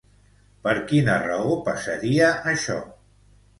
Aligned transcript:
Per 0.67 0.73
quina 0.91 1.17
raó 1.27 1.59
passaria 1.69 2.33
això? 2.55 2.83